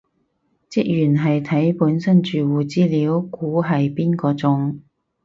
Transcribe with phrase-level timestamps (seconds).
[0.71, 4.81] 職員係睇本身住戶資料估係邊個中